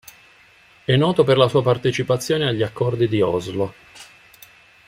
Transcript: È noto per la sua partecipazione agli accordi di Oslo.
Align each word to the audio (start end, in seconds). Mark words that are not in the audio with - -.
È 0.83 0.95
noto 0.95 1.23
per 1.23 1.37
la 1.37 1.47
sua 1.47 1.61
partecipazione 1.61 2.47
agli 2.47 2.63
accordi 2.63 3.07
di 3.07 3.21
Oslo. 3.21 3.73